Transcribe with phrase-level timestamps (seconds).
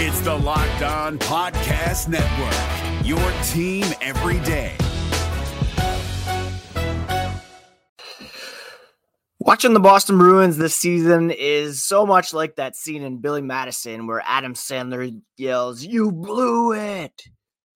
[0.00, 3.18] It's the Locked On Podcast Network, your
[3.48, 4.76] team every day.
[9.40, 14.06] Watching the Boston Bruins this season is so much like that scene in Billy Madison
[14.06, 17.24] where Adam Sandler yells, You blew it.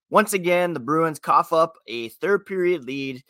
[0.09, 3.25] Once again, the Bruins cough up a third period lead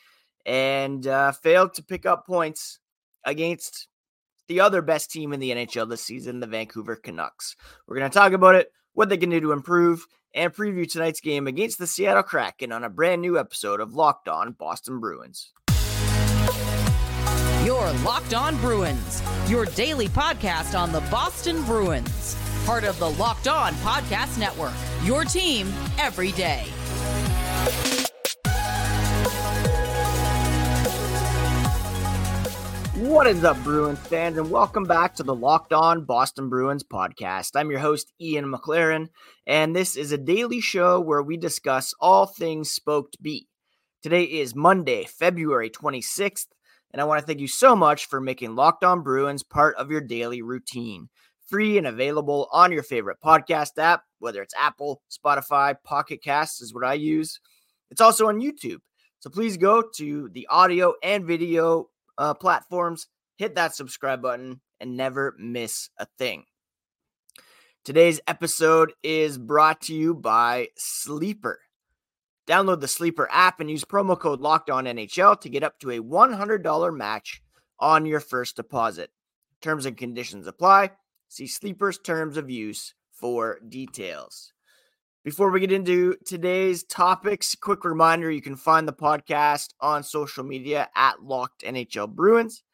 [0.45, 2.79] and uh, failed to pick up points
[3.25, 3.89] against
[4.49, 7.57] the other best team in the NHL this season, the Vancouver Canucks.
[7.87, 11.21] We're going to talk about it, what they can do to improve, and preview tonight's
[11.21, 15.53] game against the Seattle Kraken on a brand new episode of Locked On Boston Bruins.
[17.65, 22.37] Your Locked On Bruins, your daily podcast on the Boston Bruins,
[22.67, 24.73] part of the Locked On Podcast Network,
[25.05, 26.67] your team every day.
[33.13, 37.51] What is up, Bruins fans, and welcome back to the Locked On Boston Bruins podcast.
[37.55, 39.09] I'm your host, Ian McLaren,
[39.47, 43.49] and this is a daily show where we discuss all things Spoked B.
[44.03, 46.47] Today is Monday, February 26th,
[46.91, 49.91] and I want to thank you so much for making Locked On Bruins part of
[49.91, 51.11] your daily routine.
[51.47, 56.73] Free and available on your favorite podcast app, whether it's Apple, Spotify, Pocket Casts is
[56.73, 57.39] what I use.
[57.91, 58.79] It's also on YouTube.
[59.21, 64.97] So please go to the audio and video uh, platforms, hit that subscribe button, and
[64.97, 66.45] never miss a thing.
[67.85, 71.61] Today's episode is brought to you by Sleeper.
[72.47, 75.91] Download the Sleeper app and use promo code Locked On NHL to get up to
[75.91, 77.43] a $100 match
[77.79, 79.11] on your first deposit.
[79.61, 80.91] Terms and conditions apply.
[81.29, 84.53] See Sleeper's terms of use for details.
[85.25, 90.43] Before we get into today's topics, quick reminder you can find the podcast on social
[90.43, 92.65] media at Locked NHL Bruins.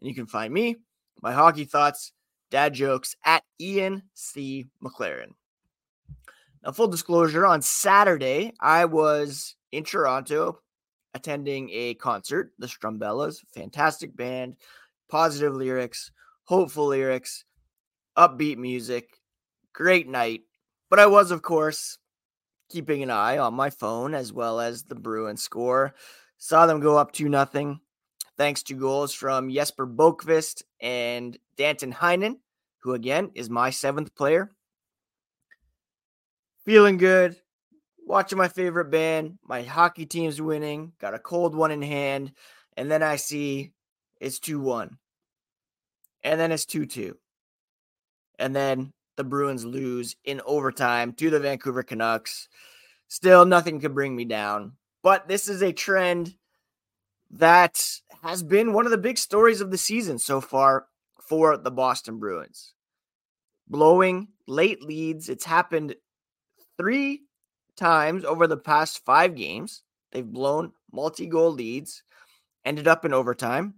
[0.00, 0.76] And you can find me,
[1.20, 2.12] my hockey thoughts,
[2.50, 4.68] dad jokes at Ian C.
[4.82, 5.32] McLaren.
[6.64, 10.60] Now, full disclosure on Saturday, I was in Toronto
[11.12, 14.56] attending a concert, the Strumbellas, fantastic band,
[15.10, 16.10] positive lyrics,
[16.44, 17.44] hopeful lyrics,
[18.16, 19.20] upbeat music,
[19.74, 20.40] great night.
[20.90, 21.98] But I was, of course,
[22.68, 25.94] keeping an eye on my phone as well as the Bruins score.
[26.36, 27.80] Saw them go up 2 nothing,
[28.36, 32.36] thanks to goals from Jesper Boqvist and Danton Heinen,
[32.78, 34.50] who again is my seventh player.
[36.64, 37.36] Feeling good,
[38.06, 42.32] watching my favorite band, my hockey team's winning, got a cold one in hand,
[42.76, 43.72] and then I see
[44.20, 44.96] it's 2 1.
[46.24, 47.16] And then it's 2 2.
[48.38, 52.48] And then the Bruins lose in overtime to the Vancouver Canucks.
[53.08, 54.72] Still, nothing could bring me down.
[55.02, 56.34] But this is a trend
[57.32, 57.84] that
[58.22, 60.86] has been one of the big stories of the season so far
[61.20, 62.72] for the Boston Bruins.
[63.68, 65.28] Blowing late leads.
[65.28, 65.94] It's happened
[66.78, 67.22] three
[67.76, 69.82] times over the past five games.
[70.12, 72.02] They've blown multi goal leads,
[72.64, 73.74] ended up in overtime.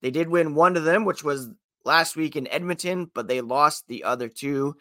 [0.00, 1.50] They did win one of them, which was
[1.84, 4.74] last week in Edmonton, but they lost the other two.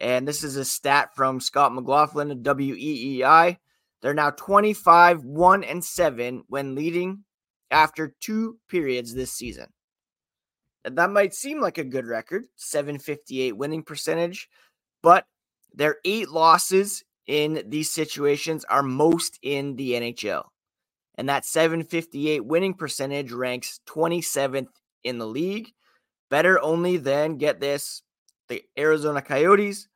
[0.00, 3.58] And this is a stat from Scott McLaughlin of WEEI.
[4.02, 7.24] They're now 25 1 and 7 when leading
[7.70, 9.66] after two periods this season.
[10.84, 14.48] That might seem like a good record, 758 winning percentage,
[15.02, 15.26] but
[15.74, 20.44] their eight losses in these situations are most in the NHL.
[21.16, 24.68] And that 758 winning percentage ranks 27th
[25.02, 25.72] in the league
[26.30, 28.02] better only than get this
[28.48, 29.88] the Arizona Coyotes,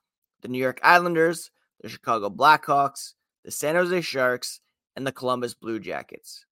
[0.43, 3.15] the New York Islanders, the Chicago Blackhawks,
[3.45, 4.61] the San Jose Sharks,
[4.97, 6.45] and the Columbus Blue Jackets.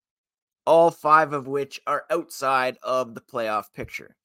[0.64, 4.16] All five of which are outside of the playoff picture.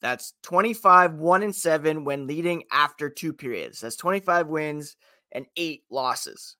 [0.00, 3.80] That's 25 1 and 7 when leading after two periods.
[3.80, 4.96] That's 25 wins
[5.32, 6.56] and eight losses.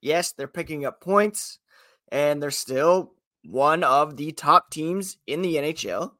[0.00, 1.58] Yes, they're picking up points
[2.10, 3.14] and they're still
[3.44, 6.12] one of the top teams in the NHL.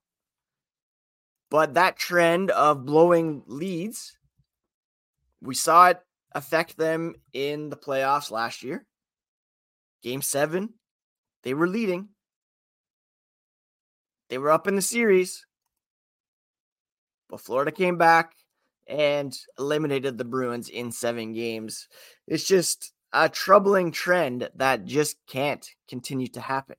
[1.51, 4.17] But that trend of blowing leads,
[5.41, 6.01] we saw it
[6.33, 8.87] affect them in the playoffs last year.
[10.03, 10.75] Game seven,
[11.43, 12.09] they were leading.
[14.31, 15.45] They were up in the series.
[17.29, 18.33] But Florida came back
[18.89, 21.87] and eliminated the Bruins in seven games.
[22.27, 26.77] It's just a troubling trend that just can't continue to happen.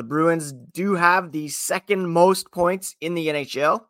[0.00, 3.82] The Bruins do have the second most points in the NHL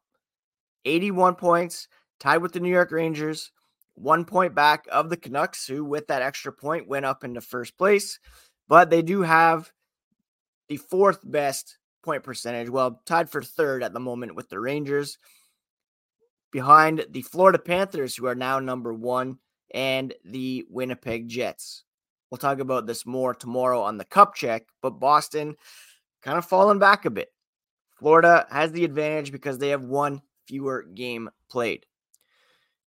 [0.85, 1.87] 81 points,
[2.19, 3.53] tied with the New York Rangers,
[3.95, 7.79] one point back of the Canucks, who, with that extra point, went up into first
[7.79, 8.19] place.
[8.67, 9.71] But they do have
[10.69, 15.17] the fourth best point percentage, well, tied for third at the moment with the Rangers.
[16.51, 19.39] behind the Florida Panthers, who are now number one,
[19.73, 21.85] and the Winnipeg Jets.
[22.31, 25.55] We'll talk about this more tomorrow on the cup check, but Boston
[26.23, 27.33] kind of falling back a bit.
[27.99, 31.87] Florida has the advantage because they have one fewer game played.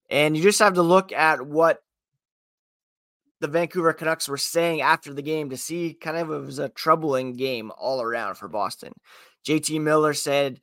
[0.10, 1.82] And you just have to look at what
[3.40, 6.70] the Vancouver Canucks were saying after the game to see kind of it was a
[6.70, 8.94] troubling game all around for Boston.
[9.46, 10.62] JT Miller said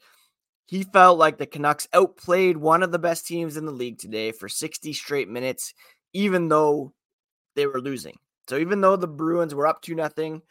[0.66, 4.32] he felt like the Canucks outplayed one of the best teams in the league today
[4.32, 5.75] for 60 straight minutes,
[6.12, 6.93] even though
[7.55, 8.16] they were losing.
[8.49, 10.43] So even though the Bruins were up to nothing,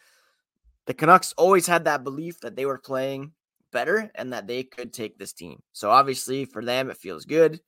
[0.89, 3.33] the Canucks always had that belief that they were playing
[3.71, 5.61] better and that they could take this team.
[5.71, 7.61] So obviously for them, it feels good.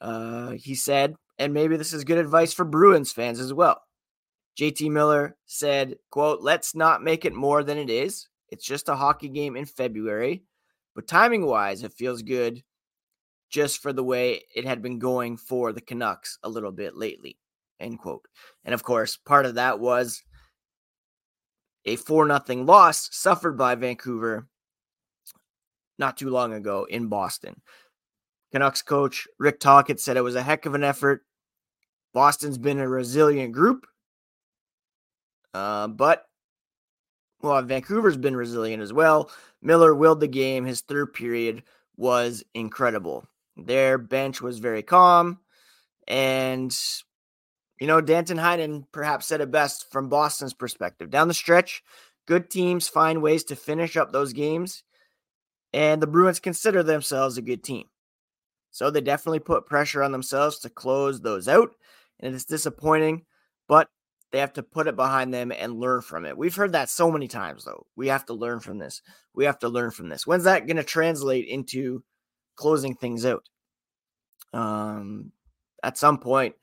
[0.00, 3.80] Uh, he said, and maybe this is good advice for Bruins fans as well.
[4.58, 8.26] JT Miller said, quote, let's not make it more than it is.
[8.48, 10.42] It's just a hockey game in February.
[10.96, 12.64] But timing wise, it feels good
[13.50, 17.38] just for the way it had been going for the Canucks a little bit lately.
[17.78, 18.26] End quote.
[18.64, 20.24] And of course, part of that was
[21.88, 24.46] a 4 0 loss suffered by Vancouver
[25.98, 27.60] not too long ago in Boston.
[28.52, 31.24] Canucks coach Rick Tocchet said it was a heck of an effort.
[32.14, 33.86] Boston's been a resilient group.
[35.52, 36.24] Uh, but
[37.42, 39.30] well, Vancouver's been resilient as well.
[39.62, 40.64] Miller willed the game.
[40.64, 41.62] His third period
[41.96, 43.26] was incredible.
[43.56, 45.38] Their bench was very calm.
[46.06, 46.76] And,
[47.80, 51.10] you know, Danton Heinen perhaps said it best from Boston's perspective.
[51.10, 51.82] Down the stretch,
[52.26, 54.82] good teams find ways to finish up those games.
[55.72, 57.84] And the Bruins consider themselves a good team.
[58.70, 61.70] So they definitely put pressure on themselves to close those out.
[62.20, 63.24] And it's disappointing,
[63.68, 63.88] but
[64.32, 66.36] they have to put it behind them and learn from it.
[66.36, 67.86] We've heard that so many times, though.
[67.96, 69.02] We have to learn from this.
[69.34, 70.26] We have to learn from this.
[70.26, 72.02] When's that going to translate into
[72.56, 73.44] closing things out?
[74.52, 75.32] Um,
[75.82, 76.56] at some point,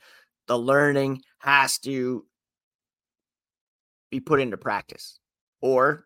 [0.47, 2.25] the learning has to
[4.12, 5.19] be put into practice,
[5.62, 6.06] or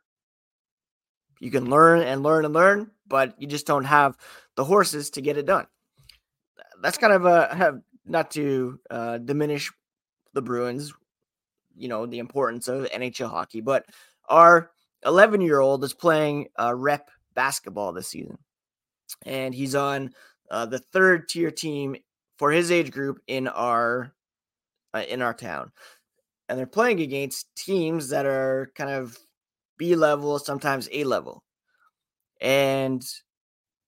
[1.40, 4.18] you can learn and learn and learn, but you just don't have
[4.56, 5.68] the horses to get it done.
[6.82, 9.72] That's kind of a have not to uh, diminish
[10.34, 10.94] the Bruins
[11.80, 13.62] you know the importance of NHL hockey.
[13.62, 13.86] But
[14.28, 14.72] our
[15.06, 18.38] 11 year old is playing uh, rep basketball this season,
[19.26, 20.12] and he's on
[20.52, 21.96] uh, the third tier team
[22.38, 24.14] for his age group in our
[24.94, 25.72] uh, in our town,
[26.48, 29.18] and they're playing against teams that are kind of
[29.78, 31.44] B level, sometimes A level,
[32.42, 33.04] and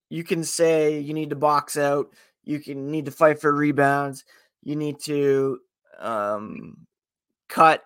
[0.10, 2.08] you can say you need to box out,
[2.44, 4.26] you can need to fight for rebounds,
[4.64, 5.60] you need to
[6.00, 6.78] um,
[7.48, 7.82] cut,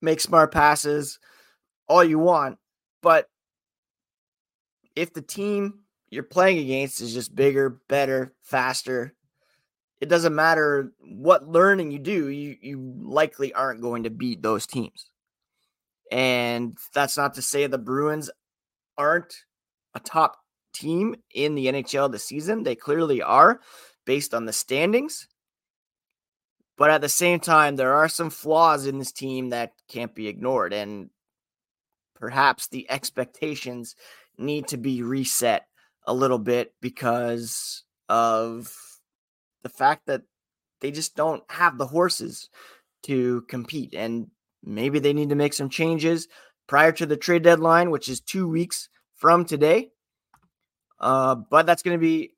[0.00, 1.18] make smart passes,
[1.88, 2.58] all you want.
[3.02, 3.28] But
[4.96, 5.80] if the team
[6.10, 9.14] you're playing against is just bigger, better, faster,
[10.00, 14.66] it doesn't matter what learning you do, you, you likely aren't going to beat those
[14.66, 15.10] teams.
[16.10, 18.30] And that's not to say the Bruins
[18.96, 19.34] aren't
[19.94, 20.38] a top
[20.72, 22.62] team in the NHL this season.
[22.62, 23.60] They clearly are
[24.06, 25.28] based on the standings.
[26.78, 30.28] But at the same time, there are some flaws in this team that can't be
[30.28, 30.72] ignored.
[30.72, 31.10] And
[32.14, 33.94] perhaps the expectations
[34.38, 35.66] need to be reset
[36.06, 38.74] a little bit because of
[39.62, 40.22] the fact that
[40.80, 42.48] they just don't have the horses
[43.04, 43.94] to compete.
[43.94, 44.28] And
[44.62, 46.28] maybe they need to make some changes
[46.66, 49.90] prior to the trade deadline, which is two weeks from today.
[50.98, 52.34] Uh, but that's going to be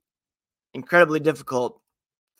[0.74, 1.80] incredibly difficult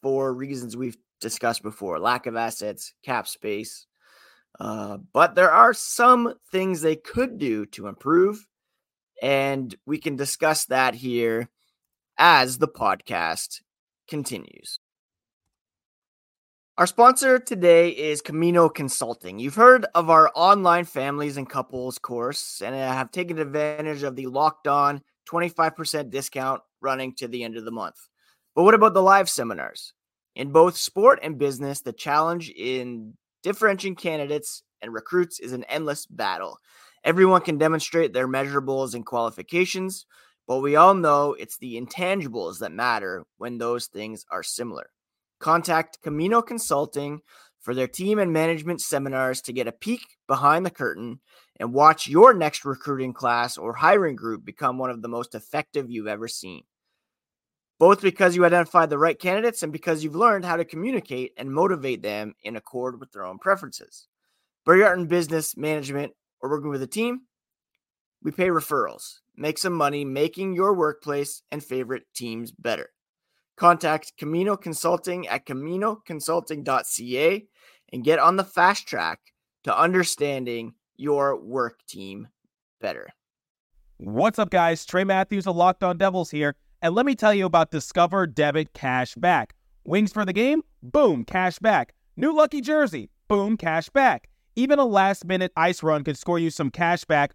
[0.03, 3.87] for reasons we've discussed before lack of assets, cap space.
[4.59, 8.47] Uh, but there are some things they could do to improve.
[9.21, 11.49] And we can discuss that here
[12.19, 13.61] as the podcast
[14.13, 14.79] continues.
[16.77, 19.39] Our sponsor today is Camino Consulting.
[19.39, 24.27] You've heard of our online families and couples course and have taken advantage of the
[24.27, 25.01] locked on
[25.31, 27.97] 25% discount running to the end of the month.
[28.55, 29.95] But what about the live seminars?
[30.37, 36.05] In both sport and business, the challenge in differentiating candidates and recruits is an endless
[36.05, 36.59] battle.
[37.03, 40.05] Everyone can demonstrate their measurables and qualifications,
[40.47, 44.91] but we all know it's the intangibles that matter when those things are similar.
[45.39, 47.21] Contact Camino Consulting
[47.61, 51.21] for their team and management seminars to get a peek behind the curtain
[51.59, 55.91] and watch your next recruiting class or hiring group become one of the most effective
[55.91, 56.63] you've ever seen
[57.83, 61.53] both because you identified the right candidates and because you've learned how to communicate and
[61.53, 64.07] motivate them in accord with their own preferences.
[64.65, 67.23] You're in business, management, or working with a team,
[68.23, 69.19] we pay referrals.
[69.37, 72.91] Make some money making your workplace and favorite teams better.
[73.57, 77.47] Contact Camino Consulting at caminoconsulting.ca
[77.93, 79.21] and get on the fast track
[79.65, 82.29] to understanding your work team
[82.81, 83.09] better.
[83.99, 84.85] What's up, guys?
[84.85, 88.73] Trey Matthews of Locked On Devils here, and let me tell you about Discover Debit
[88.73, 89.55] Cash Back.
[89.85, 90.63] Wings for the game?
[90.83, 91.95] Boom, cash back.
[92.17, 93.11] New lucky jersey?
[93.29, 94.29] Boom, cash back.
[94.55, 97.35] Even a last minute ice run could score you some cash back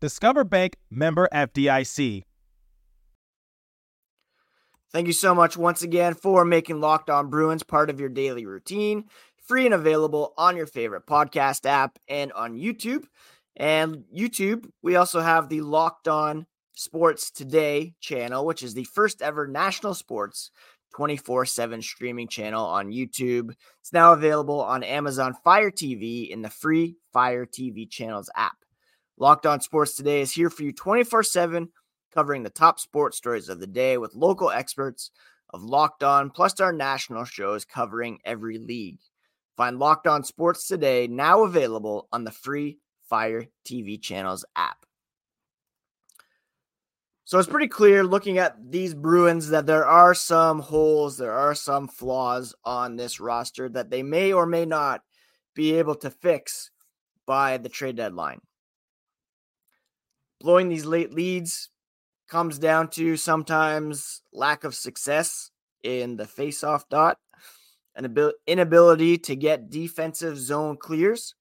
[0.00, 2.22] Discover Bank member FDIC.
[4.92, 8.46] Thank you so much once again for making Locked On Bruins part of your daily
[8.46, 9.04] routine.
[9.46, 13.04] Free and available on your favorite podcast app and on YouTube.
[13.56, 19.22] And YouTube, we also have the Locked On Sports Today channel, which is the first
[19.22, 20.50] ever national sports
[20.94, 23.52] 24 7 streaming channel on YouTube.
[23.80, 28.56] It's now available on Amazon Fire TV in the free Fire TV channels app.
[29.18, 31.70] Locked On Sports Today is here for you 24 7
[32.12, 35.10] covering the top sports stories of the day with local experts
[35.50, 38.98] of Locked On, plus our national shows covering every league.
[39.56, 44.84] Find Locked On Sports today, now available on the free Fire TV channels app.
[47.24, 51.54] So it's pretty clear looking at these Bruins that there are some holes, there are
[51.54, 55.00] some flaws on this roster that they may or may not
[55.54, 56.70] be able to fix
[57.26, 58.40] by the trade deadline.
[60.40, 61.70] Blowing these late leads
[62.28, 65.50] comes down to sometimes lack of success
[65.82, 67.18] in the faceoff dot,
[67.94, 68.16] an
[68.46, 71.34] inability to get defensive zone clears.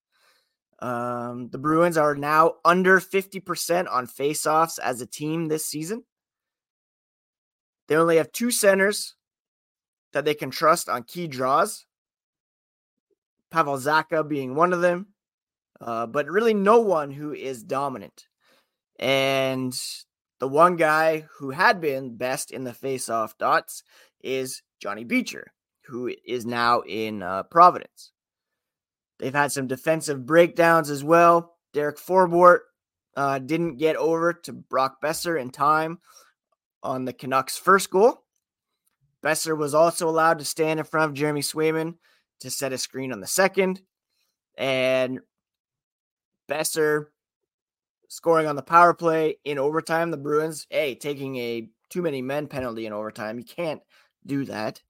[0.79, 6.03] Um, the Bruins are now under 50% on faceoffs as a team this season.
[7.87, 9.15] They only have two centers
[10.13, 11.85] that they can trust on key draws.
[13.51, 15.07] Pavel Zacha being one of them,
[15.79, 18.25] uh, but really no one who is dominant.
[18.97, 19.77] And
[20.39, 23.83] the one guy who had been best in the face-off dots
[24.21, 25.51] is Johnny Beecher,
[25.87, 28.11] who is now in uh, Providence.
[29.19, 31.55] They've had some defensive breakdowns as well.
[31.73, 32.59] Derek Forbort
[33.15, 35.99] uh, didn't get over to Brock Boeser in time
[36.83, 38.23] on the Canucks' first goal.
[39.23, 41.95] Boeser was also allowed to stand in front of Jeremy Swayman
[42.41, 43.81] to set a screen on the second.
[44.57, 45.19] And
[46.49, 47.07] Boeser
[48.15, 50.09] scoring on the power play in overtime.
[50.09, 53.37] The Bruins, hey, taking a too many men penalty in overtime.
[53.37, 53.81] You can't
[54.25, 54.81] do that.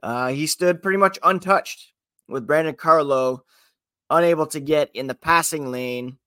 [0.00, 1.92] Uh, he stood pretty much untouched
[2.28, 3.44] with Brandon Carlo
[4.10, 6.18] unable to get in the passing lane.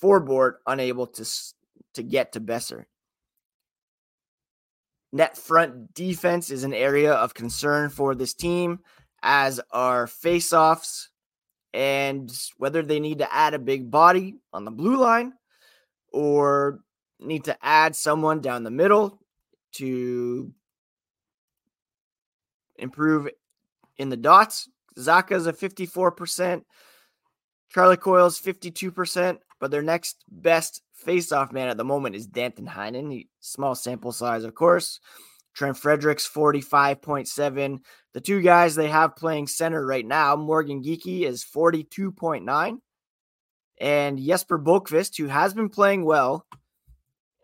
[0.00, 1.28] Forbort unable to
[1.94, 2.84] to get to Boeser.
[5.12, 8.78] Net front defense is an area of concern for this team,
[9.22, 11.08] as are faceoffs
[11.74, 15.32] and whether they need to add a big body on the blue line
[16.12, 16.80] or
[17.20, 19.20] need to add someone down the middle
[19.72, 20.52] to
[22.76, 23.28] improve
[23.96, 24.68] in the dots.
[24.98, 26.62] Zacha is a 54%,
[27.70, 33.12] Charlie Coyle's 52%, but their next best face-off man at the moment is Danton Heinen.
[33.12, 35.00] He, small sample size, of course.
[35.54, 37.78] Trent Frederic's, 45.7.
[38.14, 42.78] The two guys they have playing center right now, Morgan Geekie is 42.9.
[43.80, 46.46] And Jesper Boqvist, who has been playing well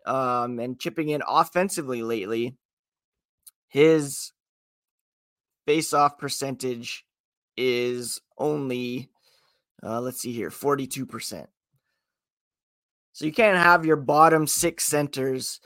[0.05, 2.55] um, and chipping in offensively lately,
[3.67, 4.33] his
[5.65, 7.05] face-off percentage
[7.57, 9.09] is only,
[9.83, 11.47] uh, let's see here, 42%.
[13.13, 15.61] So you can't have your bottom six centers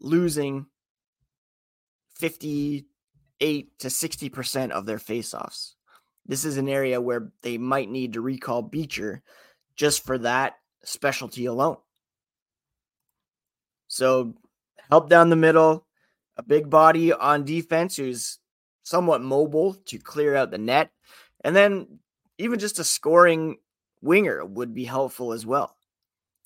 [0.00, 0.66] losing
[2.16, 5.74] 58 to 60% of their faceoffs.
[6.24, 9.22] This is an area where they might need to recall Beecher
[9.78, 11.78] just for that specialty alone.
[13.86, 14.34] So
[14.90, 15.86] help down the middle,
[16.36, 18.38] a big body on defense who's
[18.82, 20.90] somewhat mobile to clear out the net.
[21.42, 22.00] And then
[22.36, 23.56] even just a scoring
[24.02, 25.76] winger would be helpful as well.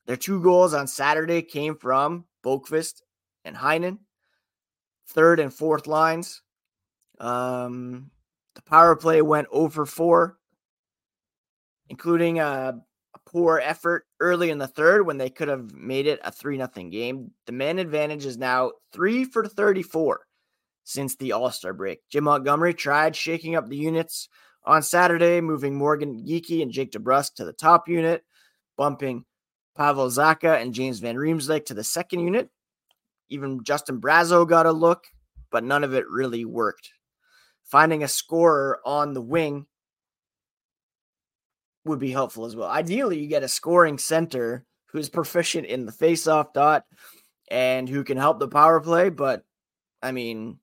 [0.07, 3.03] Their two goals on Saturday came from Boqvist
[3.45, 3.99] and Heinen,
[5.07, 6.43] third and fourth lines.
[7.19, 8.11] Um,
[8.55, 10.39] the power play went over four,
[11.89, 12.81] including a
[13.33, 16.69] poor effort early in the third when they could have made it a 3 0
[16.91, 17.31] game.
[17.47, 20.21] The man advantage is now 3 for 34
[20.85, 22.01] since the All Star break.
[22.11, 24.29] Jim Montgomery tried shaking up the units
[24.65, 28.25] on Saturday, moving Morgan Geekie and Jake DeBrusk to the top unit,
[28.77, 29.25] bumping
[29.77, 32.51] Pavel Zacha and James Van Riemsdyk to the second unit.
[33.29, 35.05] Even Justin Brazeau got a look,
[35.51, 36.91] but none of it really worked.
[37.65, 39.67] Finding a scorer on the wing
[41.85, 42.69] would be helpful as well.
[42.69, 46.85] Ideally, you get a scoring center who's proficient in the faceoff dot
[47.51, 49.09] and who can help the power play.
[49.09, 49.45] But
[50.03, 50.59] I mean,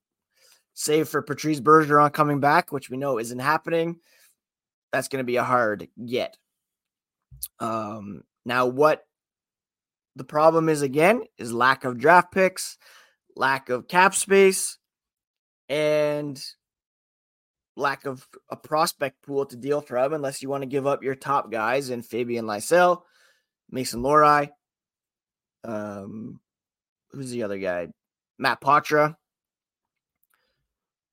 [0.74, 3.96] save for Patrice Bergeron coming back, which we know isn't happening,
[4.92, 6.36] that's going to be a hard get.
[7.58, 9.04] Um, now, what
[10.16, 12.78] the problem is again is lack of draft picks,
[13.36, 14.78] lack of cap space,
[15.68, 16.42] and
[17.76, 21.14] lack of a prospect pool to deal from unless you want to give up your
[21.14, 23.02] top guys in Fabian Lysell,
[23.70, 24.50] Mason Lohrei,
[25.64, 26.40] um,
[27.10, 27.88] who's the other guy?
[28.38, 29.16] Matt Poitras.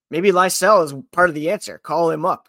[0.10, 1.78] Maybe Lysell is part of the answer.
[1.78, 2.48] Call him up.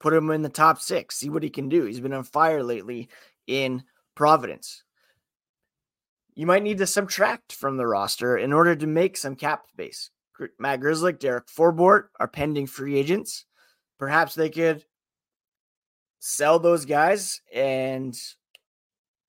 [0.00, 1.16] Put him in the top six.
[1.16, 1.84] See what he can do.
[1.84, 3.08] He's been on fire lately
[3.46, 3.82] in
[4.14, 4.84] Providence.
[6.34, 10.10] You might need to subtract from the roster in order to make some cap space.
[10.58, 13.44] Matt Grzelcyk, Derek Forbort are pending free agents.
[13.98, 14.84] Perhaps they could
[16.20, 18.16] sell those guys and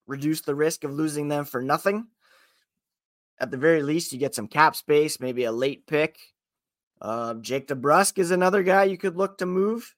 [0.08, 2.08] reduce the risk of losing them for nothing.
[3.40, 6.20] At the very least, you get some cap space, maybe a late pick.
[7.02, 9.96] Uh, Jake DeBrusk is another guy you could look to move.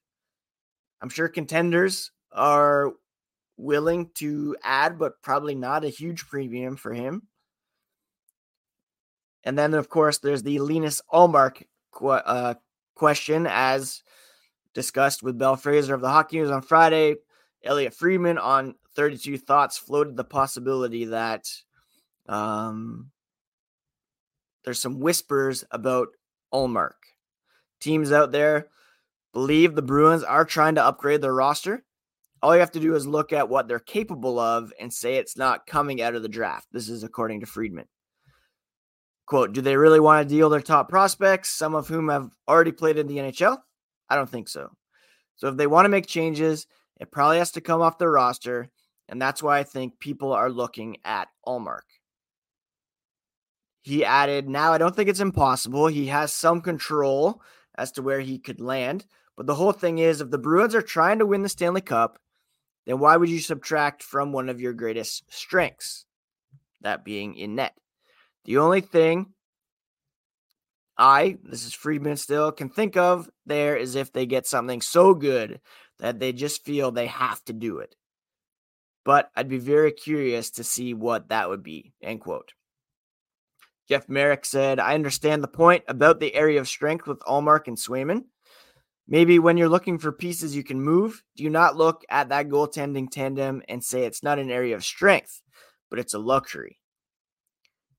[1.01, 2.93] I'm sure contenders are
[3.57, 7.23] willing to add, but probably not a huge premium for him.
[9.43, 12.55] And then, of course, there's the Linus Ullmark qu- uh,
[12.95, 14.03] question, as
[14.73, 17.15] discussed with Bell Fraser of the Hockey News on Friday.
[17.63, 21.47] Elliotte Friedman on 32 Thoughts floated the possibility that
[22.27, 23.11] um,
[24.63, 26.09] there's some whispers about
[26.53, 26.93] Ullmark.
[27.79, 28.67] Teams out there
[29.33, 31.83] believe the Bruins are trying to upgrade their roster.
[32.41, 35.37] All you have to do is look at what they're capable of and say it's
[35.37, 36.67] not coming out of the draft.
[36.71, 37.85] This is according to Friedman.
[39.31, 42.73] Quote, do they really want to deal their top prospects, some of whom have already
[42.73, 43.59] played in the NHL?
[44.09, 44.71] I don't think so.
[45.37, 46.67] So if they want to make changes,
[46.99, 48.69] it probably has to come off their roster.
[49.07, 51.83] And that's why I think people are looking at Ullmark.
[53.83, 55.87] He added, now I don't think it's impossible.
[55.87, 57.41] He has some control
[57.75, 59.05] as to where he could land.
[59.37, 62.19] But the whole thing is if the Bruins are trying to win the Stanley Cup,
[62.85, 66.05] then why would you subtract from one of your greatest strengths?
[66.81, 67.77] That being in net.
[68.45, 69.33] The only thing
[70.97, 75.13] I, this is Friedman still, can think of there is if they get something so
[75.13, 75.59] good
[75.99, 77.95] that they just feel they have to do it.
[79.03, 81.93] But I'd be very curious to see what that would be.
[82.01, 82.53] End quote.
[83.89, 87.77] Jeff Marek said, I understand the point about the area of strength with Ullmark and
[87.77, 88.25] Swayman.
[89.07, 92.47] Maybe when you're looking for pieces you can move, do you not look at that
[92.47, 95.41] goaltending tandem and say it's not an area of strength,
[95.89, 96.80] but it's a luxury?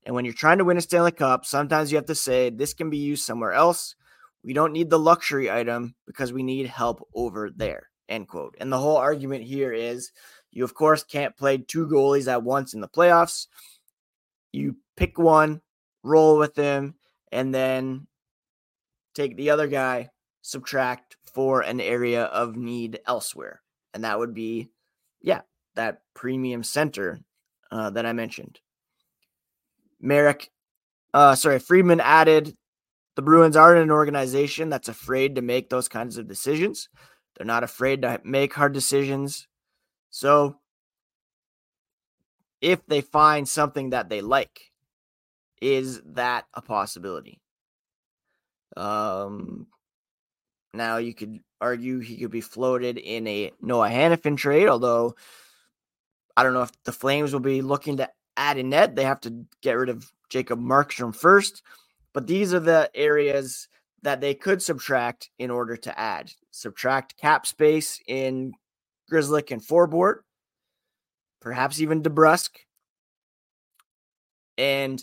[0.05, 2.75] And when you're trying to win a Stanley Cup, sometimes you have to say this
[2.75, 3.95] can be used somewhere else.
[4.43, 7.89] We don't need the luxury item because we need help over there.
[8.09, 8.57] End quote.
[8.61, 10.11] And the whole argument here is
[10.51, 13.47] you, of course, can't play two goalies at once in the playoffs.
[14.53, 15.63] You pick one,
[16.03, 16.95] roll with him,
[17.31, 18.07] and then
[19.15, 20.11] take the other guy,
[20.43, 23.63] subtract for an area of need elsewhere.
[23.95, 24.71] And that would be,
[25.21, 25.43] yeah,
[25.75, 27.21] that premium center
[27.71, 28.61] uh, that I mentioned.
[30.03, 30.51] Marek,
[31.15, 32.55] uh, sorry, Friedman added
[33.15, 36.89] the Bruins aren't an organization that's afraid to make those kinds of decisions.
[37.37, 39.47] They're not afraid to make hard decisions.
[40.11, 40.57] So
[42.61, 44.73] if they find something that they like,
[45.61, 47.41] is that a possibility?
[48.77, 49.67] Um,
[50.75, 55.15] now you could argue he could be floated in a Noah Hanifin trade, although
[56.37, 58.97] I don't know if the Flames will be looking to add in net.
[58.97, 61.63] They have to get rid of Jacob Markstrom first.
[62.13, 63.69] But these are the areas
[64.03, 66.33] that they could subtract in order to add.
[66.51, 68.53] Subtract cap space in
[69.11, 70.21] Grzelcyk and Forbort,
[71.41, 72.51] perhaps even DeBrusk.
[74.59, 75.03] And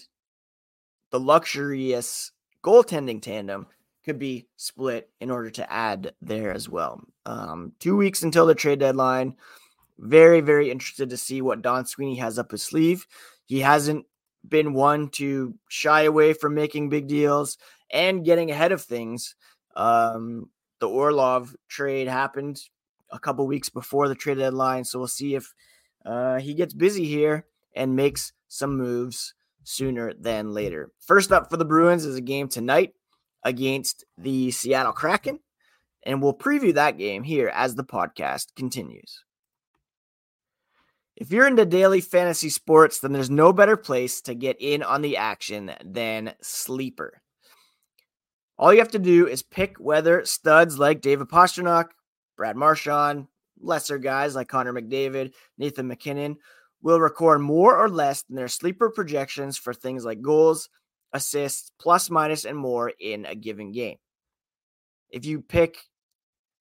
[1.11, 2.31] the luxurious
[2.63, 3.67] goaltending tandem
[4.05, 7.01] could be split in order to add there as well.
[7.25, 9.35] Um, two weeks until the trade deadline.
[9.99, 13.05] Very, very interested to see what Don Sweeney has up his sleeve.
[13.45, 14.05] He hasn't
[14.47, 17.57] been one to shy away from making big deals
[17.91, 19.35] and getting ahead of things.
[19.75, 22.61] Um, the Orlov trade happened
[23.11, 25.53] a couple weeks before the trade deadline, so we'll see if
[26.05, 29.33] uh, he gets busy here and makes some moves
[29.63, 30.91] sooner than later.
[30.99, 32.93] First up for the Bruins is a game tonight
[33.43, 35.39] against the Seattle Kraken.
[36.03, 39.23] And we'll preview that game here as the podcast continues.
[41.19, 45.01] If you're into daily fantasy sports, then there's no better place to get in on
[45.01, 47.21] the action than Sleeper.
[48.57, 51.89] All you have to do is pick whether studs like David Pastrnak,
[52.37, 53.27] Brad Marchand,
[53.59, 56.37] lesser guys like Connor McDavid, Nathan MacKinnon
[56.81, 60.69] will record more or less than their sleeper projections for things like goals,
[61.11, 63.97] assists, plus, minus, and more in a given game.
[65.09, 65.79] If you pick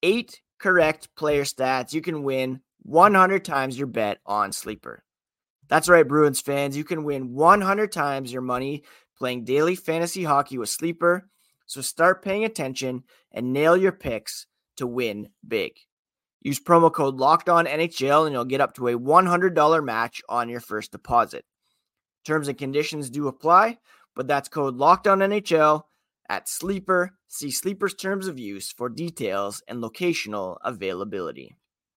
[0.02, 5.04] eight correct player stats, you can win 100 times your bet on Sleeper.
[5.68, 6.76] That's right, Bruins fans.
[6.76, 8.82] You can win 100 times your money
[9.18, 11.28] playing daily fantasy hockey with Sleeper.
[11.66, 14.46] So start paying attention and nail your picks
[14.78, 15.72] to win big.
[16.40, 20.48] Use promo code Locked On NHL and you'll get up to a $100 match on
[20.48, 21.44] your first deposit.
[22.24, 23.78] Terms and conditions do apply,
[24.16, 25.82] but that's code Locked On NHL
[26.30, 27.18] at Sleeper.
[27.26, 31.54] See Sleeper's terms of use for details and locational availability.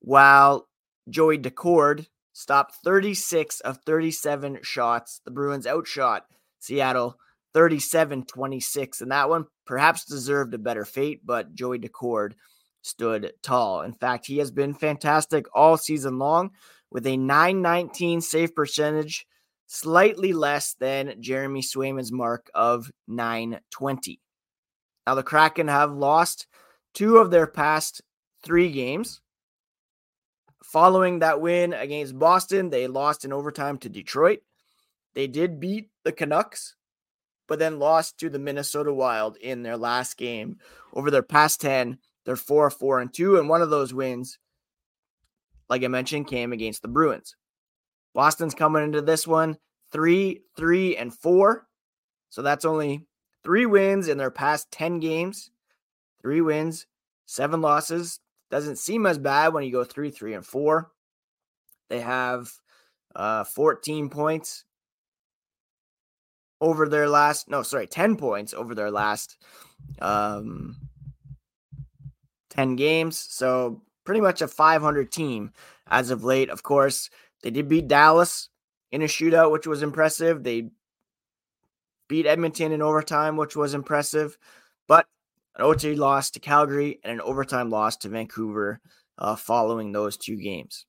[0.00, 0.68] while
[1.08, 5.20] Joey Daccord stopped 36 of 37 shots.
[5.24, 6.24] The Bruins outshot
[6.58, 7.16] Seattle
[7.54, 9.00] 37 26.
[9.00, 12.32] And that one perhaps deserved a better fate, but Joey Daccord
[12.82, 13.82] stood tall.
[13.82, 16.50] In fact, he has been fantastic all season long
[16.90, 19.26] with a 919 save percentage
[19.66, 24.20] slightly less than Jeremy Swayman's mark of 920.
[25.06, 26.46] Now, the Kraken have lost
[26.92, 28.02] two of their past
[28.44, 29.20] three games.
[30.62, 34.40] Following that win against Boston, they lost in overtime to Detroit.
[35.14, 36.76] They did beat the Canucks,
[37.48, 40.58] but then lost to the Minnesota Wild in their last game.
[40.94, 44.38] Over their past 10, they're 4 4 and 2, and one of those wins,
[45.68, 47.36] like I mentioned, came against the Bruins.
[48.14, 49.56] Boston's coming into this one
[49.92, 51.66] three, three, and four.
[52.30, 53.06] So that's only
[53.44, 55.50] three wins in their past 10 games.
[56.20, 56.86] Three wins,
[57.26, 58.20] seven losses.
[58.50, 60.90] Doesn't seem as bad when you go three, three, and four.
[61.88, 62.50] They have
[63.14, 64.64] uh, 14 points
[66.60, 69.36] over their last, no, sorry, 10 points over their last
[70.00, 70.76] um,
[72.52, 73.18] 10 games.
[73.18, 75.52] So pretty much a 500 team
[75.88, 76.50] as of late.
[76.50, 77.10] Of course,
[77.42, 78.48] they did beat Dallas
[78.90, 80.42] in a shootout, which was impressive.
[80.42, 80.70] They
[82.08, 84.36] beat Edmonton in overtime, which was impressive.
[84.86, 85.06] But
[85.56, 88.80] an OT loss to Calgary and an overtime loss to Vancouver
[89.18, 90.86] uh, following those two games.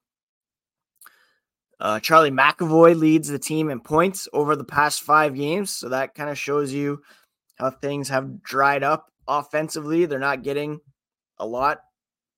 [1.79, 5.69] Uh, Charlie McAvoy leads the team in points over the past five games.
[5.71, 7.01] So that kind of shows you
[7.55, 10.05] how things have dried up offensively.
[10.05, 10.79] They're not getting
[11.37, 11.79] a lot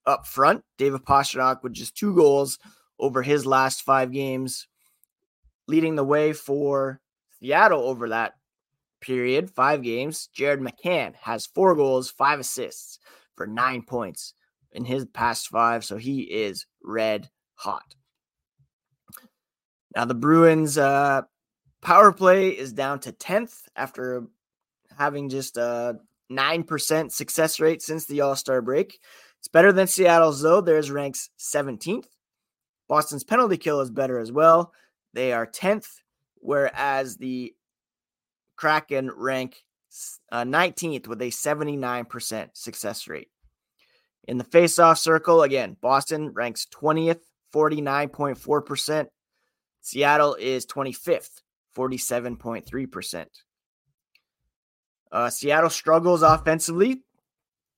[0.06, 0.64] up front.
[0.78, 2.60] David Pastrnak with just two goals
[3.00, 4.68] over his last five games,
[5.68, 7.02] leading the way for
[7.40, 8.34] Seattle over that
[9.02, 10.28] period, five games.
[10.34, 13.00] Jared McCann has four goals, five assists
[13.36, 14.34] for nine points
[14.72, 15.84] in his past five.
[15.84, 17.96] So he is red hot.
[19.96, 21.24] Now the Bruins uh,
[21.82, 24.26] power play is down to 10th after
[24.98, 25.98] having just a
[26.32, 29.00] 9% success rate since the All Star break.
[29.40, 30.62] It's better than Seattle's, though.
[30.62, 32.08] Theirs ranks 17th.
[32.88, 34.74] Boston's penalty kill is better as well.
[35.14, 35.88] They are 10th,
[36.36, 37.54] whereas the
[38.56, 39.58] Kraken rank
[40.32, 43.30] uh, 19th with a 79% success rate.
[44.28, 47.22] In the face-off circle, again, Boston ranks 20th,
[47.54, 49.08] 49.4%.
[49.82, 51.42] Seattle is 25th,
[51.78, 53.26] 47.3%.
[55.12, 57.02] Uh, Seattle struggles offensively.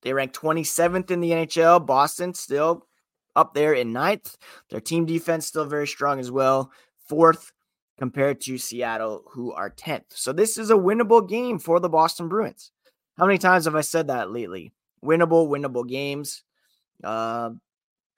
[0.01, 1.85] They rank 27th in the NHL.
[1.85, 2.87] Boston still
[3.35, 4.37] up there in ninth.
[4.69, 6.71] Their team defense still very strong as well.
[7.07, 7.51] Fourth
[7.97, 10.05] compared to Seattle, who are 10th.
[10.09, 12.71] So this is a winnable game for the Boston Bruins.
[13.17, 14.73] How many times have I said that lately?
[15.03, 16.43] Winnable, winnable games.
[17.03, 17.51] Uh,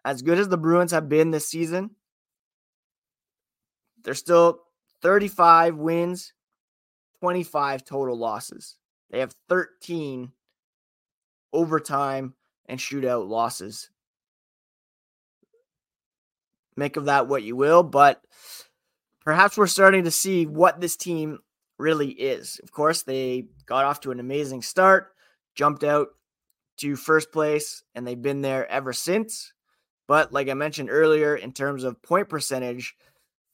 [0.04, 1.92] as good as the Bruins have been this season,
[4.04, 4.62] they're still
[5.02, 6.34] 35 wins,
[7.22, 8.76] 25 total losses.
[9.10, 10.32] They have 13
[11.52, 12.34] overtime
[12.68, 13.90] and shootout losses.
[16.76, 18.22] Make of that what you will, but
[19.26, 21.40] perhaps we're starting to see what this team
[21.78, 22.60] really is.
[22.64, 25.12] Of course, they got off to an amazing start,
[25.56, 26.10] jumped out
[26.78, 29.54] to first place, and they've been there ever since.
[30.08, 32.96] But like I mentioned earlier, in terms of point percentage,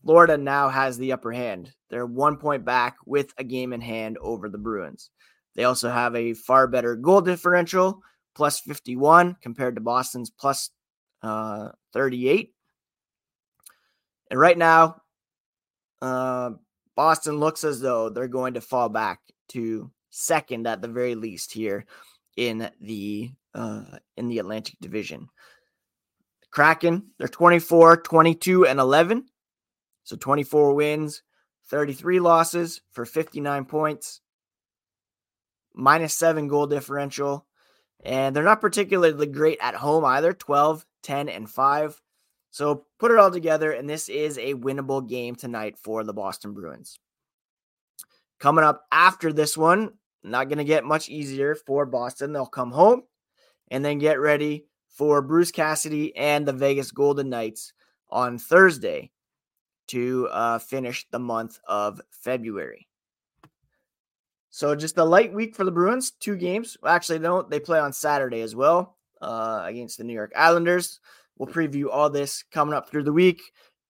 [0.04, 1.74] Florida now has the upper hand.
[1.90, 5.10] They're one point back with a game in hand over the Bruins.
[5.56, 8.02] They also have a far better goal differential,
[8.36, 10.70] plus 51 compared to Boston's plus,
[11.22, 12.54] uh, 38.
[14.30, 15.02] And right now,
[16.02, 16.52] uh,
[16.96, 21.52] Boston looks as though they're going to fall back to second at the very least
[21.52, 21.86] here
[22.38, 23.84] in the uh,
[24.18, 25.30] in the Atlantic Division.
[26.52, 29.26] Kraken, they're 24, 22, and 11.
[30.04, 31.22] So 24 wins,
[31.70, 34.22] 33 losses for 59 points,
[35.76, 37.46] minus seven goal differential.
[38.04, 42.02] And they're not particularly great at home either 12, 10, and 5.
[42.52, 46.54] So put it all together, and this is a winnable game tonight for the Boston
[46.54, 47.00] Bruins.
[48.40, 52.32] Coming up after this one, not going to get much easier for Boston.
[52.32, 53.04] They'll come home
[53.70, 57.74] and then get ready for Bruce Cassidy and the Vegas Golden Knights
[58.10, 59.12] on Thursday
[59.88, 62.88] to uh, finish the month of February.
[64.56, 66.12] So just a light week for the Bruins.
[66.12, 66.78] Two games.
[66.82, 67.50] Well, actually, don't.
[67.50, 71.02] They play on Saturday as well uh, against the New York Islanders.
[71.38, 73.42] We'll preview all this coming up through the week,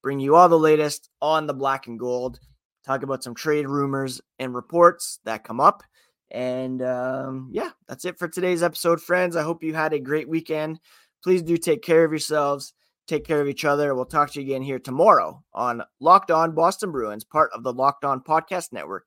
[0.02, 2.40] bring you all the latest on the black and gold,
[2.84, 5.84] talk about some trade rumors and reports that come up.
[6.32, 9.36] And um, yeah, that's it for today's episode, friends.
[9.36, 10.80] I hope you had a great weekend.
[11.22, 12.74] Please do take care of yourselves,
[13.06, 13.94] take care of each other.
[13.94, 17.72] We'll talk to you again here tomorrow on Locked On Boston Bruins, part of the
[17.72, 19.06] Locked On Podcast Network,